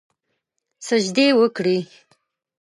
سجدې 0.87 1.27
وکړي 1.39 1.77